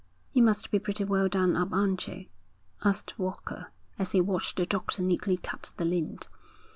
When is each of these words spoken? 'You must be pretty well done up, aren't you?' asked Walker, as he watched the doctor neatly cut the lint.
'You 0.31 0.41
must 0.41 0.71
be 0.71 0.79
pretty 0.79 1.03
well 1.03 1.27
done 1.27 1.55
up, 1.55 1.71
aren't 1.71 2.07
you?' 2.07 2.25
asked 2.83 3.19
Walker, 3.19 3.67
as 3.99 4.13
he 4.13 4.19
watched 4.19 4.55
the 4.55 4.65
doctor 4.65 5.03
neatly 5.03 5.37
cut 5.37 5.71
the 5.77 5.85
lint. 5.85 6.27